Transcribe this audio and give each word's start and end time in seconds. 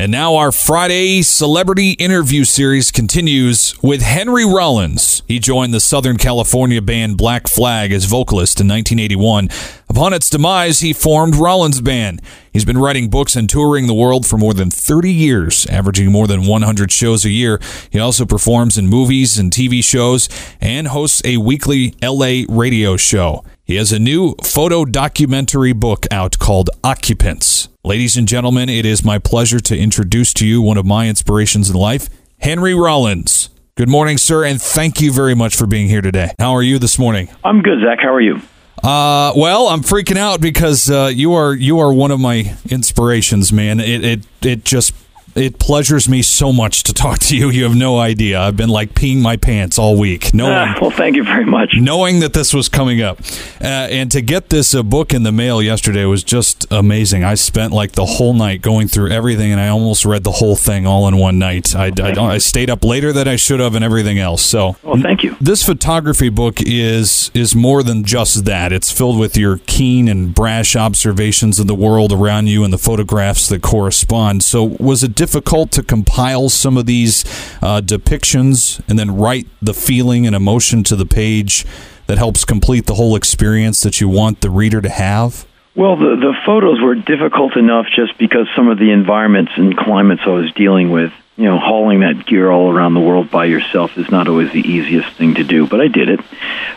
And 0.00 0.10
now 0.10 0.36
our 0.36 0.50
Friday 0.50 1.20
celebrity 1.20 1.90
interview 1.90 2.44
series 2.44 2.90
continues 2.90 3.74
with 3.82 4.00
Henry 4.00 4.46
Rollins. 4.46 5.22
He 5.28 5.38
joined 5.38 5.74
the 5.74 5.78
Southern 5.78 6.16
California 6.16 6.80
band 6.80 7.18
Black 7.18 7.46
Flag 7.46 7.92
as 7.92 8.06
vocalist 8.06 8.62
in 8.62 8.66
1981. 8.66 9.50
Upon 9.90 10.14
its 10.14 10.30
demise, 10.30 10.80
he 10.80 10.94
formed 10.94 11.34
Rollins 11.34 11.82
Band. 11.82 12.22
He's 12.50 12.64
been 12.64 12.78
writing 12.78 13.10
books 13.10 13.36
and 13.36 13.46
touring 13.46 13.88
the 13.88 13.92
world 13.92 14.24
for 14.24 14.38
more 14.38 14.54
than 14.54 14.70
30 14.70 15.12
years, 15.12 15.66
averaging 15.66 16.10
more 16.10 16.26
than 16.26 16.46
100 16.46 16.90
shows 16.90 17.26
a 17.26 17.30
year. 17.30 17.60
He 17.90 18.00
also 18.00 18.24
performs 18.24 18.78
in 18.78 18.86
movies 18.86 19.38
and 19.38 19.52
TV 19.52 19.84
shows 19.84 20.30
and 20.62 20.88
hosts 20.88 21.20
a 21.26 21.36
weekly 21.36 21.94
LA 22.02 22.44
radio 22.48 22.96
show. 22.96 23.44
He 23.70 23.76
has 23.76 23.92
a 23.92 24.00
new 24.00 24.34
photo 24.42 24.84
documentary 24.84 25.72
book 25.72 26.04
out 26.10 26.40
called 26.40 26.70
Occupants. 26.82 27.68
Ladies 27.84 28.16
and 28.16 28.26
gentlemen, 28.26 28.68
it 28.68 28.84
is 28.84 29.04
my 29.04 29.20
pleasure 29.20 29.60
to 29.60 29.78
introduce 29.78 30.34
to 30.34 30.44
you 30.44 30.60
one 30.60 30.76
of 30.76 30.84
my 30.84 31.08
inspirations 31.08 31.70
in 31.70 31.76
life, 31.76 32.08
Henry 32.38 32.74
Rollins. 32.74 33.48
Good 33.76 33.88
morning, 33.88 34.18
sir, 34.18 34.44
and 34.44 34.60
thank 34.60 35.00
you 35.00 35.12
very 35.12 35.36
much 35.36 35.54
for 35.54 35.68
being 35.68 35.86
here 35.86 36.00
today. 36.00 36.34
How 36.40 36.50
are 36.54 36.64
you 36.64 36.80
this 36.80 36.98
morning? 36.98 37.28
I'm 37.44 37.62
good, 37.62 37.78
Zach. 37.80 38.00
How 38.02 38.12
are 38.12 38.20
you? 38.20 38.40
Uh, 38.82 39.34
well, 39.36 39.68
I'm 39.68 39.82
freaking 39.82 40.16
out 40.16 40.40
because 40.40 40.90
uh, 40.90 41.08
you 41.14 41.34
are 41.34 41.54
you 41.54 41.78
are 41.78 41.92
one 41.92 42.10
of 42.10 42.18
my 42.18 42.56
inspirations, 42.68 43.52
man. 43.52 43.78
It 43.78 44.04
it 44.04 44.26
it 44.42 44.64
just 44.64 44.94
it 45.40 45.58
pleasures 45.58 46.08
me 46.08 46.20
so 46.20 46.52
much 46.52 46.82
to 46.82 46.92
talk 46.92 47.18
to 47.18 47.36
you. 47.36 47.48
You 47.50 47.64
have 47.64 47.74
no 47.74 47.98
idea. 47.98 48.38
I've 48.38 48.56
been 48.56 48.68
like 48.68 48.92
peeing 48.92 49.22
my 49.22 49.36
pants 49.36 49.78
all 49.78 49.98
week. 49.98 50.34
Knowing, 50.34 50.52
uh, 50.52 50.74
well, 50.80 50.90
thank 50.90 51.16
you 51.16 51.24
very 51.24 51.46
much. 51.46 51.74
Knowing 51.74 52.20
that 52.20 52.34
this 52.34 52.52
was 52.52 52.68
coming 52.68 53.00
up, 53.00 53.20
uh, 53.60 53.64
and 53.64 54.10
to 54.12 54.20
get 54.20 54.50
this 54.50 54.74
uh, 54.74 54.82
book 54.82 55.14
in 55.14 55.22
the 55.22 55.32
mail 55.32 55.62
yesterday 55.62 56.04
was 56.04 56.22
just 56.22 56.66
amazing. 56.70 57.24
I 57.24 57.34
spent 57.34 57.72
like 57.72 57.92
the 57.92 58.04
whole 58.04 58.34
night 58.34 58.60
going 58.60 58.88
through 58.88 59.10
everything, 59.10 59.50
and 59.50 59.60
I 59.60 59.68
almost 59.68 60.04
read 60.04 60.24
the 60.24 60.32
whole 60.32 60.56
thing 60.56 60.86
all 60.86 61.08
in 61.08 61.16
one 61.16 61.38
night. 61.38 61.74
I, 61.74 61.90
I, 62.00 62.34
I 62.34 62.38
stayed 62.38 62.68
up 62.68 62.84
later 62.84 63.12
than 63.12 63.26
I 63.26 63.36
should 63.36 63.60
have, 63.60 63.74
and 63.74 63.84
everything 63.84 64.18
else. 64.18 64.42
So, 64.42 64.76
well, 64.82 65.00
thank 65.00 65.24
you. 65.24 65.36
This 65.40 65.62
photography 65.62 66.28
book 66.28 66.58
is 66.60 67.30
is 67.32 67.54
more 67.56 67.82
than 67.82 68.04
just 68.04 68.44
that. 68.44 68.72
It's 68.72 68.92
filled 68.92 69.18
with 69.18 69.36
your 69.36 69.58
keen 69.66 70.06
and 70.06 70.34
brash 70.34 70.76
observations 70.76 71.58
of 71.58 71.66
the 71.66 71.74
world 71.74 72.12
around 72.12 72.48
you 72.48 72.62
and 72.62 72.72
the 72.72 72.78
photographs 72.78 73.48
that 73.48 73.62
correspond. 73.62 74.44
So, 74.44 74.64
was 74.78 75.02
it 75.02 75.14
difficult 75.14 75.29
to 75.30 75.82
compile 75.82 76.48
some 76.48 76.76
of 76.76 76.86
these 76.86 77.24
uh, 77.62 77.80
depictions 77.80 78.80
and 78.88 78.98
then 78.98 79.16
write 79.16 79.46
the 79.62 79.74
feeling 79.74 80.26
and 80.26 80.34
emotion 80.34 80.82
to 80.84 80.96
the 80.96 81.06
page 81.06 81.64
that 82.06 82.18
helps 82.18 82.44
complete 82.44 82.86
the 82.86 82.94
whole 82.94 83.14
experience 83.14 83.82
that 83.82 84.00
you 84.00 84.08
want 84.08 84.40
the 84.40 84.50
reader 84.50 84.80
to 84.80 84.88
have? 84.88 85.46
Well, 85.76 85.96
the, 85.96 86.16
the 86.16 86.34
photos 86.44 86.80
were 86.80 86.96
difficult 86.96 87.56
enough 87.56 87.86
just 87.94 88.18
because 88.18 88.48
some 88.56 88.68
of 88.68 88.78
the 88.78 88.90
environments 88.90 89.52
and 89.56 89.76
climates 89.76 90.22
I 90.26 90.30
was 90.30 90.52
dealing 90.52 90.90
with. 90.90 91.12
You 91.36 91.46
know, 91.46 91.58
hauling 91.58 92.00
that 92.00 92.26
gear 92.26 92.50
all 92.50 92.70
around 92.70 92.92
the 92.92 93.00
world 93.00 93.30
by 93.30 93.46
yourself 93.46 93.96
is 93.96 94.10
not 94.10 94.28
always 94.28 94.52
the 94.52 94.60
easiest 94.60 95.16
thing 95.16 95.36
to 95.36 95.44
do, 95.44 95.66
but 95.66 95.80
I 95.80 95.88
did 95.88 96.10
it. 96.10 96.20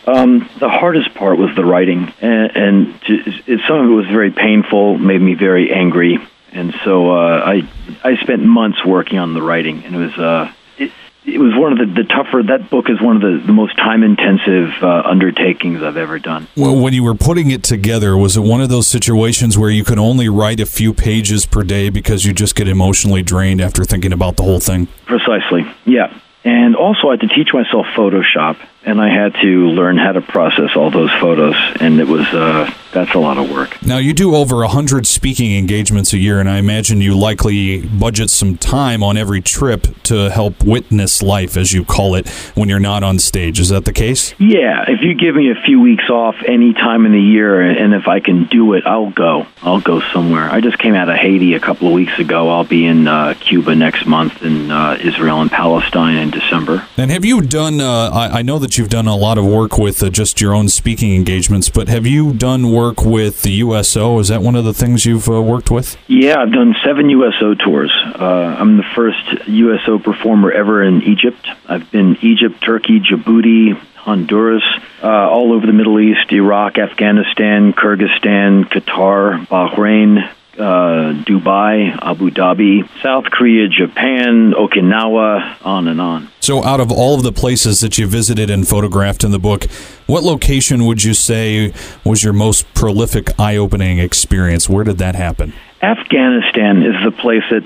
Um, 0.07 0.49
the 0.59 0.69
hardest 0.69 1.13
part 1.15 1.37
was 1.37 1.53
the 1.55 1.65
writing, 1.65 2.13
and, 2.21 2.55
and 2.55 3.01
to, 3.01 3.13
it, 3.45 3.59
some 3.67 3.79
of 3.79 3.89
it 3.89 3.93
was 3.93 4.05
very 4.05 4.31
painful, 4.31 4.99
made 4.99 5.19
me 5.19 5.33
very 5.33 5.73
angry, 5.73 6.17
and 6.53 6.73
so 6.85 7.11
uh, 7.11 7.43
I 7.45 7.67
I 8.03 8.17
spent 8.17 8.43
months 8.43 8.83
working 8.85 9.17
on 9.17 9.33
the 9.33 9.41
writing, 9.41 9.83
and 9.85 9.95
it 9.95 9.99
was 9.99 10.17
uh, 10.17 10.53
it, 10.77 10.91
it 11.25 11.39
was 11.39 11.53
one 11.55 11.71
of 11.71 11.77
the, 11.79 12.03
the 12.03 12.07
tougher. 12.07 12.43
That 12.43 12.69
book 12.69 12.89
is 12.89 13.01
one 13.01 13.15
of 13.15 13.21
the, 13.21 13.45
the 13.45 13.53
most 13.53 13.77
time 13.77 14.03
intensive 14.03 14.71
uh, 14.81 15.03
undertakings 15.05 15.81
I've 15.81 15.97
ever 15.97 16.19
done. 16.19 16.47
Well, 16.57 16.75
when 16.79 16.93
you 16.93 17.03
were 17.03 17.15
putting 17.15 17.51
it 17.51 17.63
together, 17.63 18.17
was 18.17 18.35
it 18.35 18.41
one 18.41 18.61
of 18.61 18.69
those 18.69 18.87
situations 18.87 19.57
where 19.57 19.69
you 19.69 19.83
could 19.83 19.99
only 19.99 20.27
write 20.27 20.59
a 20.59 20.65
few 20.65 20.93
pages 20.93 21.45
per 21.45 21.63
day 21.63 21.89
because 21.89 22.25
you 22.25 22.33
just 22.33 22.55
get 22.55 22.67
emotionally 22.67 23.23
drained 23.23 23.61
after 23.61 23.85
thinking 23.85 24.11
about 24.11 24.35
the 24.35 24.43
whole 24.43 24.59
thing? 24.59 24.87
Precisely. 25.05 25.65
Yeah. 25.85 26.13
And 26.43 26.75
also, 26.75 27.07
I 27.07 27.11
had 27.11 27.21
to 27.21 27.29
teach 27.29 27.53
myself 27.53 27.85
Photoshop, 27.95 28.57
and 28.85 29.01
I 29.01 29.09
had 29.09 29.33
to 29.41 29.67
learn 29.69 29.97
how 29.97 30.11
to 30.11 30.21
process 30.21 30.75
all 30.75 30.91
those 30.91 31.11
photos, 31.19 31.55
and 31.79 31.99
it 31.99 32.07
was 32.07 32.25
uh, 32.27 32.71
that's 32.91 33.13
a 33.15 33.19
lot 33.19 33.37
of 33.37 33.49
work. 33.49 33.81
Now 33.81 33.97
you 33.97 34.13
do 34.13 34.35
over 34.35 34.63
a 34.63 34.67
hundred 34.67 35.07
speaking 35.07 35.55
engagements 35.57 36.13
a 36.13 36.17
year, 36.17 36.39
and 36.39 36.49
I 36.49 36.57
imagine 36.57 37.01
you 37.01 37.17
likely 37.17 37.85
budget 37.85 38.29
some 38.29 38.57
time 38.57 39.03
on 39.03 39.17
every 39.17 39.41
trip 39.41 39.87
to 40.03 40.29
help 40.29 40.63
witness 40.63 41.21
life, 41.21 41.57
as 41.57 41.73
you 41.73 41.83
call 41.83 42.15
it, 42.15 42.27
when 42.55 42.69
you're 42.69 42.79
not 42.79 43.03
on 43.03 43.19
stage. 43.19 43.59
Is 43.59 43.69
that 43.69 43.85
the 43.85 43.93
case? 43.93 44.33
Yeah. 44.39 44.85
If 44.87 45.01
you 45.01 45.15
give 45.15 45.35
me 45.35 45.49
a 45.51 45.55
few 45.55 45.79
weeks 45.79 46.09
off 46.09 46.35
any 46.45 46.73
time 46.73 47.05
in 47.05 47.11
the 47.11 47.21
year, 47.21 47.61
and 47.61 47.93
if 47.93 48.07
I 48.07 48.19
can 48.19 48.45
do 48.45 48.73
it, 48.73 48.85
I'll 48.85 49.11
go. 49.11 49.47
I'll 49.61 49.81
go 49.81 50.01
somewhere. 50.11 50.49
I 50.49 50.61
just 50.61 50.77
came 50.77 50.93
out 50.95 51.09
of 51.09 51.15
Haiti 51.15 51.53
a 51.53 51.59
couple 51.59 51.87
of 51.87 51.93
weeks 51.93 52.19
ago. 52.19 52.49
I'll 52.49 52.63
be 52.63 52.85
in 52.85 53.07
uh, 53.07 53.33
Cuba 53.39 53.75
next 53.75 54.05
month, 54.05 54.41
and 54.41 54.71
uh, 54.71 54.97
Israel 54.99 55.41
and 55.41 55.49
Palestine 55.49 56.15
in 56.17 56.31
December. 56.31 56.85
And 56.97 57.11
have 57.11 57.25
you 57.25 57.41
done? 57.41 57.79
Uh, 57.79 58.09
I, 58.13 58.39
I, 58.39 58.41
know 58.41 58.59
that 58.59 58.72
you've 58.77 58.89
done 58.89 59.07
a 59.07 59.15
lot 59.15 59.37
of 59.37 59.45
work 59.45 59.77
with 59.77 60.01
uh, 60.03 60.09
just 60.09 60.41
your 60.41 60.53
own 60.53 60.69
speaking 60.69 61.15
engagements, 61.15 61.69
but 61.69 61.87
have 61.87 62.05
you 62.05 62.33
done 62.33 62.71
work 62.71 63.03
with 63.03 63.41
the 63.41 63.51
USO? 63.51 64.19
Is 64.19 64.27
that 64.29 64.41
one 64.41 64.55
of 64.55 64.65
the 64.65 64.73
things 64.73 65.05
you've 65.05 65.29
uh, 65.29 65.41
worked 65.41 65.71
with? 65.71 65.97
Yeah, 66.07 66.41
I've 66.41 66.51
done 66.51 66.75
seven 66.83 67.09
USO 67.09 67.55
tours. 67.55 67.91
Uh, 67.93 68.55
I'm 68.59 68.77
the 68.77 68.83
first 68.95 69.47
USO 69.47 69.99
performer 69.99 70.51
ever 70.51 70.83
in 70.83 71.01
Egypt. 71.03 71.47
I've 71.67 71.89
been 71.91 72.17
Egypt, 72.21 72.61
Turkey, 72.61 72.99
Djibouti, 72.99 73.77
Honduras, 73.95 74.63
uh, 75.01 75.07
all 75.07 75.53
over 75.53 75.65
the 75.65 75.73
Middle 75.73 75.99
East, 75.99 76.31
Iraq, 76.31 76.77
Afghanistan, 76.77 77.73
Kyrgyzstan, 77.73 78.65
Qatar, 78.65 79.47
Bahrain, 79.47 80.29
uh, 80.57 81.13
Dubai, 81.25 81.97
Abu 82.01 82.29
Dhabi, 82.29 82.87
South 83.01 83.25
Korea, 83.25 83.67
Japan, 83.67 84.53
Okinawa, 84.53 85.57
on 85.65 85.87
and 85.87 85.99
on. 85.99 86.29
So, 86.39 86.63
out 86.63 86.79
of 86.79 86.91
all 86.91 87.15
of 87.15 87.23
the 87.23 87.31
places 87.31 87.79
that 87.79 87.97
you 87.97 88.07
visited 88.07 88.49
and 88.49 88.67
photographed 88.67 89.23
in 89.23 89.31
the 89.31 89.39
book, 89.39 89.65
what 90.05 90.23
location 90.23 90.85
would 90.85 91.03
you 91.03 91.13
say 91.13 91.73
was 92.03 92.23
your 92.23 92.33
most 92.33 92.71
prolific, 92.73 93.39
eye 93.39 93.57
opening 93.57 93.99
experience? 93.99 94.69
Where 94.69 94.83
did 94.83 94.97
that 94.99 95.15
happen? 95.15 95.53
Afghanistan 95.81 96.83
is 96.83 96.95
the 97.03 97.11
place 97.11 97.43
that 97.49 97.63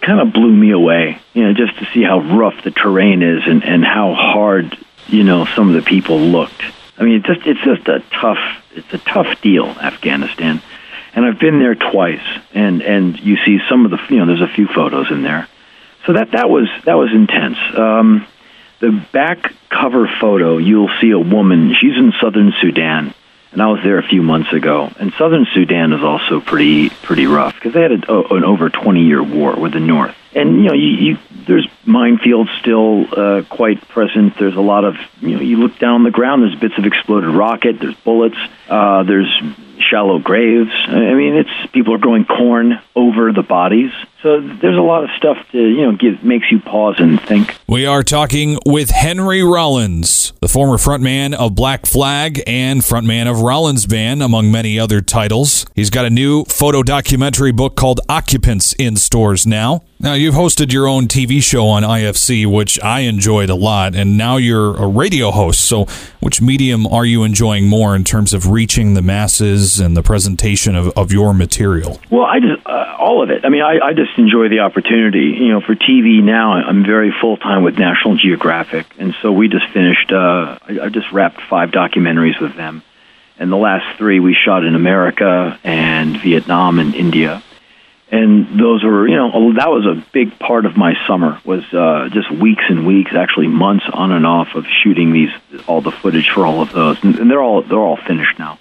kind 0.00 0.20
of 0.20 0.32
blew 0.32 0.52
me 0.52 0.70
away, 0.70 1.20
you 1.34 1.44
know, 1.44 1.54
just 1.54 1.78
to 1.78 1.86
see 1.92 2.02
how 2.02 2.20
rough 2.36 2.62
the 2.64 2.70
terrain 2.70 3.22
is 3.22 3.42
and, 3.46 3.64
and 3.64 3.84
how 3.84 4.14
hard, 4.14 4.76
you 5.06 5.24
know, 5.24 5.44
some 5.46 5.68
of 5.68 5.74
the 5.74 5.82
people 5.82 6.18
looked. 6.18 6.62
I 6.98 7.02
mean, 7.02 7.16
it's 7.16 7.26
just, 7.26 7.46
it's 7.46 7.60
just 7.60 7.88
a 7.88 8.02
tough, 8.10 8.38
it's 8.72 8.92
a 8.92 8.98
tough 8.98 9.40
deal, 9.40 9.66
Afghanistan 9.66 10.62
and 11.14 11.24
I've 11.24 11.38
been 11.38 11.58
there 11.58 11.74
twice, 11.74 12.24
and 12.52 12.82
and 12.82 13.18
you 13.18 13.36
see 13.44 13.58
some 13.68 13.84
of 13.84 13.90
the 13.90 13.98
you 14.10 14.18
know 14.18 14.26
there's 14.26 14.40
a 14.40 14.52
few 14.52 14.66
photos 14.66 15.10
in 15.10 15.22
there, 15.22 15.48
so 16.06 16.14
that 16.14 16.32
that 16.32 16.50
was 16.50 16.68
that 16.84 16.94
was 16.94 17.10
intense. 17.12 17.58
Um, 17.76 18.26
the 18.80 19.04
back 19.12 19.54
cover 19.70 20.08
photo, 20.20 20.58
you'll 20.58 20.90
see 21.00 21.10
a 21.10 21.18
woman. 21.18 21.74
She's 21.80 21.96
in 21.96 22.12
southern 22.20 22.52
Sudan, 22.60 23.14
and 23.52 23.62
I 23.62 23.68
was 23.68 23.80
there 23.82 23.98
a 23.98 24.06
few 24.06 24.22
months 24.22 24.52
ago. 24.52 24.90
And 24.98 25.12
southern 25.14 25.46
Sudan 25.54 25.92
is 25.92 26.02
also 26.02 26.40
pretty 26.40 26.90
pretty 26.90 27.26
rough 27.26 27.54
because 27.54 27.72
they 27.72 27.82
had 27.82 27.92
a, 27.92 28.34
an 28.34 28.44
over 28.44 28.68
20 28.68 29.04
year 29.04 29.22
war 29.22 29.54
with 29.56 29.72
the 29.72 29.80
North. 29.80 30.16
And 30.34 30.56
you 30.56 30.68
know, 30.68 30.74
you, 30.74 30.88
you 30.88 31.18
there's 31.46 31.66
minefields 31.86 32.48
still 32.60 33.06
uh, 33.12 33.42
quite 33.42 33.86
present. 33.88 34.38
There's 34.38 34.56
a 34.56 34.60
lot 34.60 34.84
of 34.84 34.96
you 35.20 35.36
know, 35.36 35.40
you 35.40 35.56
look 35.58 35.78
down 35.78 36.04
the 36.04 36.10
ground. 36.10 36.42
There's 36.42 36.58
bits 36.58 36.74
of 36.78 36.84
exploded 36.84 37.30
rocket. 37.30 37.78
There's 37.80 37.94
bullets. 37.96 38.36
Uh, 38.68 39.02
there's 39.02 39.30
shallow 39.78 40.18
graves. 40.18 40.70
I 40.72 41.14
mean, 41.14 41.34
it's 41.36 41.72
people 41.72 41.94
are 41.94 41.98
growing 41.98 42.24
corn 42.24 42.80
over 42.94 43.32
the 43.32 43.42
bodies. 43.42 43.92
So 44.24 44.40
there's 44.40 44.78
a 44.78 44.80
lot 44.80 45.04
of 45.04 45.10
stuff 45.18 45.36
to 45.52 45.58
you 45.58 45.82
know 45.82 45.92
give 45.92 46.24
makes 46.24 46.50
you 46.50 46.58
pause 46.58 46.94
and 46.96 47.20
think. 47.20 47.58
We 47.68 47.84
are 47.84 48.02
talking 48.02 48.58
with 48.64 48.88
Henry 48.88 49.44
Rollins, 49.44 50.32
the 50.40 50.48
former 50.48 50.78
frontman 50.78 51.34
of 51.34 51.54
Black 51.54 51.84
Flag 51.84 52.42
and 52.46 52.80
frontman 52.80 53.30
of 53.30 53.42
Rollins 53.42 53.84
Band, 53.84 54.22
among 54.22 54.50
many 54.50 54.78
other 54.78 55.02
titles. 55.02 55.66
He's 55.74 55.90
got 55.90 56.06
a 56.06 56.10
new 56.10 56.44
photo 56.44 56.82
documentary 56.82 57.52
book 57.52 57.76
called 57.76 58.00
Occupants 58.08 58.72
in 58.72 58.96
stores 58.96 59.46
now. 59.46 59.82
Now, 60.00 60.12
you've 60.12 60.34
hosted 60.34 60.70
your 60.70 60.86
own 60.86 61.06
TV 61.06 61.42
show 61.42 61.66
on 61.66 61.82
IFC, 61.82 62.46
which 62.46 62.78
I 62.82 63.00
enjoyed 63.00 63.48
a 63.48 63.54
lot, 63.54 63.94
and 63.94 64.18
now 64.18 64.36
you're 64.36 64.76
a 64.76 64.86
radio 64.86 65.30
host. 65.30 65.60
So, 65.60 65.86
which 66.20 66.42
medium 66.42 66.86
are 66.86 67.06
you 67.06 67.22
enjoying 67.22 67.68
more 67.68 67.96
in 67.96 68.04
terms 68.04 68.34
of 68.34 68.50
reaching 68.50 68.92
the 68.92 69.00
masses 69.00 69.80
and 69.80 69.96
the 69.96 70.02
presentation 70.02 70.76
of, 70.76 70.88
of 70.88 71.10
your 71.10 71.32
material? 71.32 72.00
Well, 72.10 72.24
I 72.24 72.38
just, 72.38 72.66
uh, 72.66 72.96
all 72.98 73.22
of 73.22 73.30
it. 73.30 73.46
I 73.46 73.48
mean, 73.48 73.62
I, 73.62 73.78
I 73.82 73.92
just 73.94 74.13
enjoy 74.18 74.48
the 74.48 74.60
opportunity. 74.60 75.36
You 75.38 75.48
know, 75.50 75.60
for 75.60 75.74
TV 75.74 76.22
now, 76.22 76.52
I'm 76.52 76.84
very 76.84 77.12
full 77.20 77.36
time 77.36 77.62
with 77.62 77.78
National 77.78 78.16
Geographic, 78.16 78.86
and 78.98 79.14
so 79.22 79.32
we 79.32 79.48
just 79.48 79.68
finished, 79.72 80.12
uh, 80.12 80.58
I, 80.62 80.88
just 80.88 81.10
wrapped 81.12 81.40
five 81.42 81.70
documentaries 81.70 82.40
with 82.40 82.56
them. 82.56 82.82
And 83.38 83.50
the 83.50 83.56
last 83.56 83.98
three 83.98 84.20
we 84.20 84.34
shot 84.34 84.64
in 84.64 84.76
America 84.76 85.58
and 85.64 86.20
Vietnam 86.20 86.78
and 86.78 86.94
India 86.94 87.42
and 88.14 88.60
those 88.60 88.84
were 88.84 89.08
you 89.08 89.16
know 89.16 89.54
that 89.54 89.70
was 89.70 89.86
a 89.86 90.04
big 90.12 90.38
part 90.38 90.66
of 90.66 90.76
my 90.76 90.94
summer 91.06 91.40
was 91.44 91.64
uh, 91.72 92.08
just 92.12 92.30
weeks 92.30 92.64
and 92.68 92.86
weeks 92.86 93.12
actually 93.14 93.48
months 93.48 93.84
on 93.92 94.12
and 94.12 94.26
off 94.26 94.54
of 94.54 94.66
shooting 94.82 95.12
these 95.12 95.30
all 95.66 95.80
the 95.80 95.90
footage 95.90 96.30
for 96.30 96.46
all 96.46 96.60
of 96.60 96.72
those 96.72 97.02
and, 97.02 97.30
they're 97.30 97.42
all 97.42 97.62
they're 97.62 97.78
all 97.78 97.96
finished 97.96 98.38
now 98.38 98.58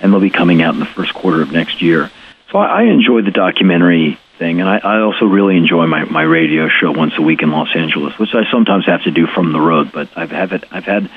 and 0.00 0.12
they'll 0.12 0.20
be 0.20 0.30
coming 0.30 0.60
out 0.62 0.74
in 0.74 0.80
the 0.80 0.86
first 0.86 1.14
quarter 1.14 1.40
of 1.40 1.52
next 1.52 1.80
year 1.80 2.10
so 2.50 2.58
I 2.58 2.82
enjoy 2.84 3.22
the 3.22 3.30
documentary 3.30 4.18
thing. 4.40 4.60
And 4.60 4.68
I, 4.68 4.78
I 4.78 5.00
also 5.02 5.26
really 5.26 5.56
enjoy 5.56 5.86
my, 5.86 6.04
my 6.04 6.22
radio 6.22 6.68
show 6.68 6.90
once 6.90 7.12
a 7.16 7.22
week 7.22 7.42
in 7.42 7.50
Los 7.52 7.68
Angeles, 7.76 8.18
which 8.18 8.34
I 8.34 8.50
sometimes 8.50 8.86
have 8.86 9.04
to 9.04 9.12
do 9.12 9.28
from 9.28 9.52
the 9.52 9.60
road. 9.60 9.92
But 9.92 10.08
I've 10.16 10.32
have 10.32 10.52
it, 10.52 10.64
I've 10.72 10.84
had 10.84 11.08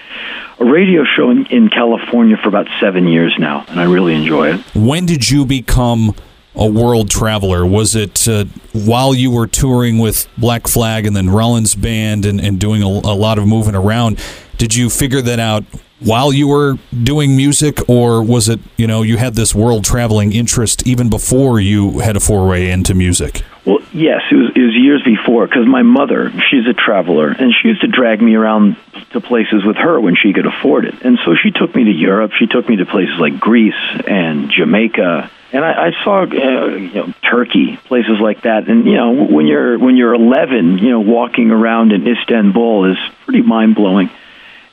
a 0.60 0.66
radio 0.66 1.04
show 1.06 1.32
in, 1.32 1.48
in 1.48 1.70
California 1.70 2.38
for 2.38 2.50
about 2.50 2.68
seven 2.80 3.08
years 3.08 3.34
now, 3.40 3.66
and 3.70 3.80
I 3.80 3.86
really 3.86 4.14
enjoy 4.14 4.54
it. 4.54 4.60
When 4.76 5.08
did 5.08 5.32
you 5.32 5.46
become 5.46 6.14
a 6.54 6.68
world 6.68 7.10
traveler? 7.10 7.66
Was 7.66 7.96
it 7.96 8.28
uh, 8.28 8.46
while 8.74 9.16
you 9.16 9.32
were 9.32 9.48
touring 9.48 9.98
with 9.98 10.28
Black 10.38 10.68
Flag 10.68 11.08
and 11.08 11.16
then 11.16 11.30
Rollins 11.30 11.74
Band 11.74 12.26
and, 12.26 12.40
and 12.40 12.60
doing 12.60 12.84
a, 12.84 12.88
a 12.88 13.16
lot 13.16 13.40
of 13.40 13.48
moving 13.48 13.74
around? 13.74 14.20
Did 14.58 14.76
you 14.76 14.90
figure 14.90 15.22
that 15.22 15.40
out 15.40 15.64
while 16.04 16.34
you 16.34 16.48
were 16.48 16.78
doing 17.04 17.36
music, 17.36 17.88
or 17.90 18.24
was 18.24 18.50
it, 18.50 18.60
you 18.78 18.88
know, 18.88 19.02
you 19.02 19.18
had 19.18 19.36
this 19.36 19.54
world 19.54 19.84
traveling 19.84 20.34
interest 20.34 20.86
even 20.88 21.10
before 21.10 21.60
you 21.60 22.00
had 22.00 22.16
a 22.16 22.20
foray 22.20 22.70
into 22.70 22.94
music? 22.94 23.44
Well, 23.66 23.80
yes, 23.94 24.22
it 24.30 24.36
was, 24.36 24.52
it 24.56 24.60
was 24.60 24.76
years 24.76 25.02
before 25.04 25.48
because 25.48 25.66
my 25.66 25.84
mother, 25.84 26.32
she's 26.50 26.68
a 26.68 26.74
traveler, 26.74 27.30
and 27.30 27.54
she 27.54 27.70
used 27.70 27.82
to 27.82 27.88
drag 27.88 28.22
me 28.22 28.36
around 28.36 28.76
to 29.12 29.22
places 29.22 29.64
with 29.64 29.78
her 29.78 30.00
when 30.00 30.16
she 30.16 30.34
could 30.34 30.46
afford 30.46 30.86
it. 30.86 31.02
And 31.04 31.18
so 31.24 31.36
she 31.36 31.52
took 31.52 31.74
me 31.74 31.86
to 31.86 31.92
Europe. 31.92 32.34
She 32.34 32.48
took 32.48 32.68
me 32.68 32.78
to 32.78 32.86
places 32.86 33.16
like 33.20 33.40
Greece 33.40 33.74
and 34.06 34.52
Jamaica 34.52 35.32
and 35.54 35.64
I, 35.64 35.88
I 35.88 36.04
saw 36.04 36.24
uh, 36.24 36.26
you 36.26 36.94
know 36.94 37.14
Turkey, 37.22 37.78
places 37.86 38.20
like 38.20 38.42
that. 38.42 38.68
And 38.68 38.86
you 38.86 38.96
know 38.96 39.12
when 39.12 39.46
you're 39.46 39.78
when 39.78 39.96
you're 39.96 40.16
11, 40.16 40.80
you 40.80 40.90
know 40.90 41.00
walking 41.00 41.52
around 41.52 41.92
in 41.92 42.08
Istanbul 42.08 42.92
is 42.92 42.98
pretty 43.26 43.44
mind 43.44 43.76
blowing. 43.76 44.10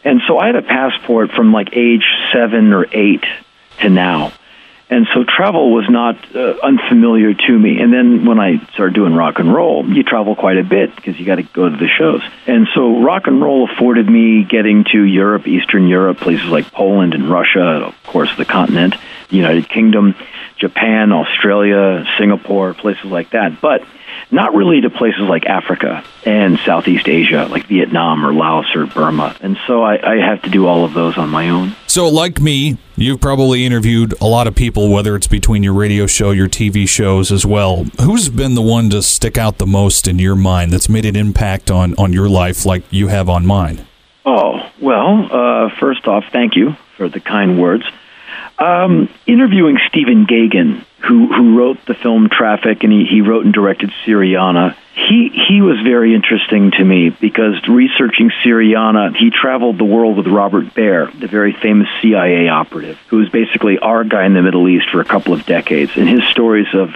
And 0.05 0.20
so 0.26 0.38
I 0.38 0.47
had 0.47 0.56
a 0.56 0.62
passport 0.62 1.31
from 1.32 1.52
like 1.52 1.70
age 1.73 2.05
seven 2.32 2.73
or 2.73 2.87
eight 2.93 3.25
to 3.81 3.88
now. 3.88 4.32
And 4.91 5.06
so 5.14 5.23
travel 5.23 5.73
was 5.73 5.88
not 5.88 6.17
uh, 6.35 6.56
unfamiliar 6.64 7.32
to 7.32 7.58
me. 7.58 7.81
And 7.81 7.93
then 7.93 8.25
when 8.25 8.41
I 8.41 8.58
started 8.73 8.93
doing 8.93 9.14
rock 9.14 9.38
and 9.38 9.55
roll, 9.55 9.88
you 9.88 10.02
travel 10.02 10.35
quite 10.35 10.58
a 10.58 10.64
bit 10.64 10.97
because 10.97 11.19
you 11.19 11.25
got 11.25 11.37
to 11.37 11.44
go 11.44 11.69
to 11.69 11.76
the 11.76 11.87
shows. 11.87 12.23
And 12.49 12.67
so 12.75 13.00
rock 13.00 13.29
and 13.29 13.41
roll 13.41 13.70
afforded 13.70 14.08
me 14.08 14.43
getting 14.43 14.85
to 14.91 15.05
Europe, 15.05 15.47
Eastern 15.47 15.87
Europe, 15.87 16.19
places 16.19 16.47
like 16.47 16.73
Poland 16.73 17.14
and 17.14 17.31
Russia, 17.31 17.62
of 17.62 18.02
course, 18.02 18.37
the 18.37 18.44
continent, 18.44 18.97
the 19.29 19.37
United 19.37 19.69
Kingdom, 19.69 20.17
Japan, 20.56 21.12
Australia, 21.12 22.05
Singapore, 22.19 22.75
places 22.75 23.05
like 23.05 23.31
that. 23.31 23.61
But 23.61 23.85
not 24.31 24.55
really 24.55 24.81
to 24.82 24.91
places 24.91 25.23
like 25.23 25.47
Africa 25.47 26.05
and 26.25 26.59
Southeast 26.61 27.09
Asia, 27.09 27.47
like 27.50 27.67
Vietnam 27.67 28.25
or 28.25 28.32
Laos 28.32 28.75
or 28.75 28.87
Burma. 28.87 29.37
And 29.41 29.59
so 29.67 29.82
I, 29.82 30.15
I 30.15 30.17
have 30.19 30.43
to 30.43 30.50
do 30.50 30.67
all 30.67 30.85
of 30.85 30.94
those 30.94 31.19
on 31.19 31.29
my 31.31 31.49
own. 31.49 31.75
So, 31.87 32.09
like 32.09 32.41
me, 32.41 32.79
you've 32.97 33.21
probably 33.21 33.67
interviewed 33.67 34.15
a 34.21 34.27
lot 34.27 34.47
of 34.47 34.55
people, 34.55 34.91
whether 34.91 35.17
it's 35.17 35.27
between 35.27 35.62
your 35.62 35.75
radio 35.75 36.06
show, 36.06 36.31
your 36.31 36.49
TV 36.49 36.88
shows 36.88 37.32
as 37.32 37.44
well. 37.44 37.85
Who's 38.00 38.29
been 38.29 38.55
the 38.55 38.62
one 38.62 38.91
to 38.91 39.03
stick 39.03 39.37
out 39.37 39.59
the 39.59 39.67
most 39.67 40.06
in 40.06 40.19
your 40.19 40.37
mind 40.37 40.73
that's 40.73 40.88
made 40.88 41.06
an 41.06 41.17
impact 41.17 41.71
on, 41.71 41.94
on 41.97 42.12
your 42.12 42.29
life 42.29 42.65
like 42.65 42.85
you 42.91 43.09
have 43.09 43.29
on 43.29 43.47
mine? 43.47 43.87
Oh, 44.25 44.71
well, 44.81 45.29
uh, 45.33 45.71
first 45.81 46.06
off, 46.06 46.25
thank 46.31 46.55
you 46.55 46.76
for 46.97 47.09
the 47.09 47.21
kind 47.21 47.61
words. 47.61 47.85
Um, 48.61 49.09
interviewing 49.27 49.79
Stephen 49.89 50.27
Gaghan, 50.27 50.85
who 50.99 51.33
who 51.33 51.59
wrote 51.59 51.79
the 51.87 51.95
film 51.95 52.29
Traffic, 52.29 52.85
and 52.85 52.93
he, 52.93 53.07
he 53.07 53.23
wrote 53.23 53.47
and 53.47 53.55
directed 53.55 53.91
Syriana. 54.05 54.77
He 54.93 55.31
he 55.49 55.62
was 55.62 55.81
very 55.83 56.15
interesting 56.15 56.71
to 56.73 56.85
me 56.85 57.09
because 57.09 57.67
researching 57.67 58.31
Syriana, 58.45 59.17
he 59.17 59.31
traveled 59.31 59.79
the 59.79 59.85
world 59.85 60.19
with 60.19 60.27
Robert 60.27 60.75
Baer, 60.75 61.07
the 61.07 61.27
very 61.27 61.55
famous 61.55 61.89
CIA 62.03 62.49
operative, 62.49 62.99
who 63.09 63.17
was 63.17 63.31
basically 63.31 63.79
our 63.79 64.05
guy 64.05 64.27
in 64.27 64.35
the 64.35 64.43
Middle 64.43 64.69
East 64.69 64.91
for 64.91 65.01
a 65.01 65.07
couple 65.07 65.33
of 65.33 65.47
decades, 65.47 65.93
and 65.97 66.07
his 66.07 66.25
stories 66.25 66.69
of 66.75 66.91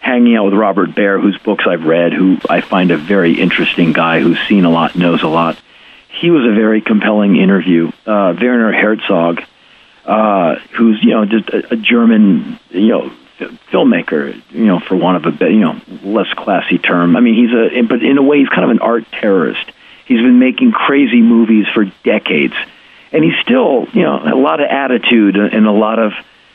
hanging 0.00 0.36
out 0.36 0.44
with 0.44 0.54
Robert 0.54 0.94
Baer, 0.94 1.18
whose 1.18 1.38
books 1.38 1.64
I've 1.66 1.84
read, 1.84 2.12
who 2.12 2.36
I 2.50 2.60
find 2.60 2.90
a 2.90 2.98
very 2.98 3.40
interesting 3.40 3.94
guy 3.94 4.20
who's 4.20 4.38
seen 4.46 4.66
a 4.66 4.70
lot, 4.70 4.96
knows 4.96 5.22
a 5.22 5.28
lot. 5.28 5.58
He 6.08 6.30
was 6.30 6.44
a 6.44 6.54
very 6.54 6.82
compelling 6.82 7.36
interview. 7.36 7.90
Uh, 8.06 8.34
Werner 8.38 8.72
Herzog 8.72 9.42
uh, 10.06 10.56
who's 10.76 11.02
you 11.02 11.10
know 11.10 11.24
just 11.24 11.48
a, 11.50 11.74
a 11.74 11.76
German 11.76 12.58
you 12.70 12.88
know 12.88 13.12
filmmaker, 13.38 14.40
you 14.50 14.64
know, 14.64 14.80
for 14.80 14.96
want 14.96 15.24
of 15.24 15.40
a 15.40 15.50
you 15.50 15.60
know 15.60 15.80
less 16.02 16.32
classy 16.34 16.78
term. 16.78 17.16
I 17.16 17.20
mean, 17.20 17.34
he's 17.34 17.52
a 17.52 17.82
but 17.82 18.02
in 18.02 18.18
a 18.18 18.22
way 18.22 18.38
he's 18.38 18.48
kind 18.48 18.64
of 18.64 18.70
an 18.70 18.80
art 18.80 19.04
terrorist. 19.12 19.72
He's 20.06 20.20
been 20.20 20.38
making 20.38 20.72
crazy 20.72 21.20
movies 21.20 21.66
for 21.74 21.84
decades, 22.04 22.54
and 23.12 23.24
he's 23.24 23.38
still 23.42 23.88
you 23.92 24.02
know 24.02 24.16
a 24.16 24.38
lot 24.38 24.60
of 24.60 24.68
attitude 24.70 25.36
and 25.36 25.66
a 25.66 25.72
lot 25.72 25.98
of 25.98 26.12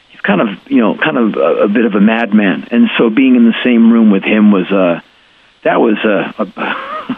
he's 0.10 0.22
kind 0.22 0.42
of 0.42 0.72
you 0.72 0.82
know 0.82 0.96
kind 0.96 1.18
of 1.18 1.36
a, 1.36 1.64
a 1.64 1.68
bit 1.68 1.86
of 1.86 1.96
a 1.96 2.02
madman. 2.02 2.68
And 2.72 2.90
so 2.98 3.10
being 3.10 3.36
in 3.36 3.46
the 3.46 3.56
same 3.64 3.92
room 3.92 4.12
with 4.12 4.24
him 4.24 4.52
was 4.52 4.72
uh 4.72 5.02
that 5.64 5.80
was 5.80 5.98
a, 6.04 6.34
a 6.40 6.46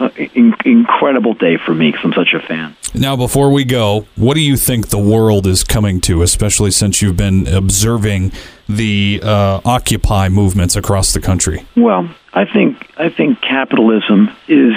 incredible 0.64 1.34
day 1.34 1.56
for 1.56 1.74
me 1.74 1.90
because 1.90 2.04
I'm 2.04 2.12
such 2.12 2.34
a 2.34 2.40
fan. 2.40 2.76
Now, 2.94 3.16
before 3.16 3.50
we 3.50 3.64
go, 3.64 4.06
what 4.16 4.34
do 4.34 4.40
you 4.40 4.56
think 4.56 4.88
the 4.88 4.98
world 4.98 5.46
is 5.46 5.64
coming 5.64 6.00
to, 6.02 6.22
especially 6.22 6.70
since 6.70 7.02
you've 7.02 7.16
been 7.16 7.46
observing 7.46 8.32
the 8.68 9.20
uh, 9.22 9.60
Occupy 9.64 10.28
movements 10.28 10.76
across 10.76 11.12
the 11.12 11.20
country? 11.20 11.66
Well, 11.76 12.08
I 12.32 12.44
think 12.44 12.78
I 12.96 13.08
think 13.08 13.40
capitalism 13.40 14.30
is 14.48 14.74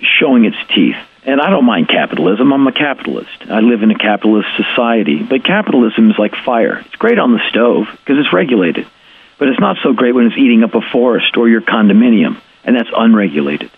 showing 0.00 0.44
its 0.44 0.56
teeth. 0.74 0.96
And 1.24 1.42
I 1.42 1.50
don't 1.50 1.66
mind 1.66 1.88
capitalism. 1.88 2.54
I'm 2.54 2.66
a 2.66 2.72
capitalist. 2.72 3.50
I 3.50 3.60
live 3.60 3.82
in 3.82 3.90
a 3.90 3.98
capitalist 3.98 4.48
society. 4.56 5.22
But 5.22 5.44
capitalism 5.44 6.10
is 6.10 6.18
like 6.18 6.34
fire. 6.34 6.78
It's 6.86 6.96
great 6.96 7.18
on 7.18 7.34
the 7.34 7.40
stove 7.50 7.86
because 7.90 8.24
it's 8.24 8.32
regulated. 8.32 8.86
But 9.38 9.48
it's 9.48 9.60
not 9.60 9.76
so 9.82 9.92
great 9.92 10.14
when 10.14 10.26
it's 10.26 10.38
eating 10.38 10.64
up 10.64 10.74
a 10.74 10.80
forest 10.80 11.36
or 11.36 11.48
your 11.48 11.60
condominium 11.60 12.40
and 12.64 12.76
that's 12.76 12.90
unregulated. 12.94 13.70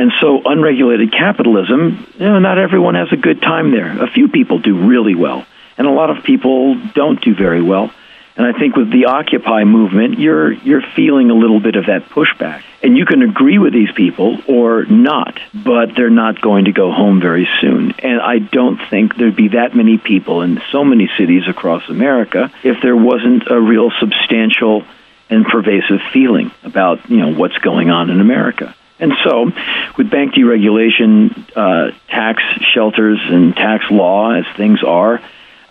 And 0.00 0.12
so, 0.18 0.40
unregulated 0.46 1.12
capitalism, 1.12 2.06
you 2.18 2.24
know, 2.24 2.38
not 2.38 2.56
everyone 2.56 2.94
has 2.94 3.12
a 3.12 3.18
good 3.18 3.42
time 3.42 3.70
there. 3.70 4.02
A 4.02 4.10
few 4.10 4.28
people 4.28 4.58
do 4.58 4.88
really 4.88 5.14
well, 5.14 5.44
and 5.76 5.86
a 5.86 5.90
lot 5.90 6.08
of 6.08 6.24
people 6.24 6.74
don't 6.94 7.20
do 7.20 7.34
very 7.34 7.60
well. 7.60 7.92
And 8.34 8.46
I 8.46 8.58
think 8.58 8.76
with 8.76 8.90
the 8.90 9.04
Occupy 9.04 9.64
movement, 9.64 10.18
you're 10.18 10.52
you're 10.52 10.80
feeling 10.96 11.30
a 11.30 11.34
little 11.34 11.60
bit 11.60 11.76
of 11.76 11.84
that 11.88 12.08
pushback. 12.08 12.62
And 12.82 12.96
you 12.96 13.04
can 13.04 13.20
agree 13.20 13.58
with 13.58 13.74
these 13.74 13.92
people 13.92 14.38
or 14.48 14.86
not, 14.86 15.38
but 15.52 15.94
they're 15.94 16.08
not 16.08 16.40
going 16.40 16.64
to 16.64 16.72
go 16.72 16.90
home 16.92 17.20
very 17.20 17.46
soon. 17.60 17.92
And 17.98 18.22
I 18.22 18.38
don't 18.38 18.80
think 18.88 19.16
there'd 19.16 19.36
be 19.36 19.48
that 19.48 19.76
many 19.76 19.98
people 19.98 20.40
in 20.40 20.62
so 20.72 20.82
many 20.82 21.10
cities 21.18 21.42
across 21.46 21.86
America 21.90 22.50
if 22.62 22.80
there 22.80 22.96
wasn't 22.96 23.50
a 23.50 23.60
real 23.60 23.90
substantial 24.00 24.86
and 25.28 25.44
pervasive 25.44 26.00
feeling 26.10 26.52
about 26.62 27.10
you 27.10 27.18
know 27.18 27.34
what's 27.34 27.58
going 27.58 27.90
on 27.90 28.08
in 28.08 28.22
America. 28.22 28.74
And 29.00 29.12
so, 29.24 29.50
with 29.96 30.10
bank 30.10 30.34
deregulation, 30.34 31.50
uh, 31.56 31.96
tax 32.08 32.42
shelters, 32.74 33.18
and 33.22 33.56
tax 33.56 33.90
law 33.90 34.32
as 34.32 34.44
things 34.56 34.82
are, 34.82 35.20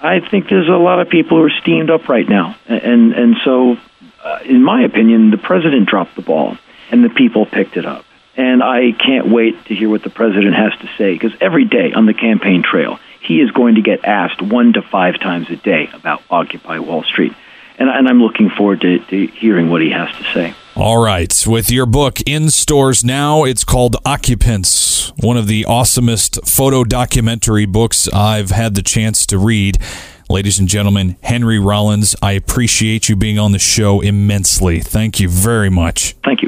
I 0.02 0.20
think 0.20 0.50
there's 0.50 0.68
a 0.68 0.72
lot 0.72 1.00
of 1.00 1.10
people 1.10 1.38
who 1.38 1.44
are 1.44 1.62
steamed 1.62 1.90
up 1.92 2.10
right 2.10 2.28
now. 2.28 2.56
And 2.68 3.14
and 3.14 3.36
so, 3.46 3.78
uh, 4.24 4.40
in 4.46 4.64
my 4.64 4.84
opinion, 4.84 5.30
the 5.30 5.38
president 5.38 5.88
dropped 5.88 6.16
the 6.16 6.24
ball, 6.24 6.58
and 6.92 7.04
the 7.04 7.10
people 7.10 7.46
picked 7.46 7.78
it 7.78 7.86
up. 7.86 8.04
And 8.36 8.64
I 8.64 8.94
can't 8.94 9.28
wait 9.28 9.66
to 9.66 9.76
hear 9.76 9.90
what 9.90 10.02
the 10.02 10.10
president 10.10 10.56
has 10.56 10.72
to 10.80 10.90
say 10.98 11.14
because 11.14 11.34
every 11.40 11.66
day 11.66 11.92
on 11.94 12.06
the 12.06 12.14
campaign 12.14 12.64
trail, 12.64 13.00
he 13.22 13.42
is 13.42 13.52
going 13.52 13.76
to 13.76 13.82
get 13.82 14.06
asked 14.06 14.42
one 14.42 14.74
to 14.74 14.82
five 14.82 15.20
times 15.20 15.50
a 15.50 15.58
day 15.58 15.90
about 15.94 16.24
Occupy 16.32 16.80
Wall 16.80 17.04
Street 17.04 17.34
and, 17.80 17.90
and 17.90 18.08
I'm 18.08 18.22
looking 18.22 18.50
forward 18.50 18.82
to, 18.82 19.00
to 19.00 19.28
hearing 19.28 19.70
what 19.70 19.82
he 19.82 19.90
has 19.92 20.14
to 20.18 20.24
say. 20.34 20.54
All 20.80 20.98
right. 20.98 21.44
With 21.46 21.70
your 21.70 21.86
book 21.86 22.22
in 22.26 22.50
stores 22.50 23.04
now, 23.04 23.44
it's 23.44 23.66
called 23.66 23.98
Occupants, 24.06 25.12
one 25.18 25.36
of 25.36 25.48
the 25.48 25.66
awesomest 25.68 26.48
photo 26.48 26.86
documentary 26.86 27.66
books 27.66 28.08
I've 28.14 28.52
had 28.52 28.76
the 28.76 28.82
chance 28.82 29.26
to 29.26 29.38
read. 29.38 29.78
Ladies 30.30 30.58
and 30.58 30.70
gentlemen, 30.70 31.18
Henry 31.22 31.60
Rollins, 31.60 32.16
I 32.22 32.32
appreciate 32.32 33.10
you 33.10 33.18
being 33.18 33.38
on 33.38 33.52
the 33.52 33.60
show 33.60 34.00
immensely. 34.00 34.80
Thank 34.80 35.20
you 35.20 35.28
very 35.28 35.70
much. 35.70 36.16
Thank 36.24 36.44
you. 36.44 36.48